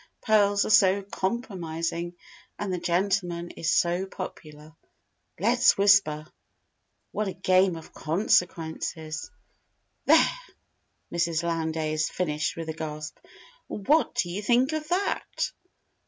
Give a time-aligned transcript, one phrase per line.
[0.23, 2.15] Pearls are so compromising.
[2.57, 4.75] And the gentleman is so popular._
[5.39, 6.25] "Let's Whisper:
[7.11, 9.29] What a game of Consequences!"
[10.05, 10.25] "There!"
[11.13, 11.43] Mrs.
[11.43, 13.19] Lowndes finished with a gasp.
[13.67, 15.51] "What do you think of that?"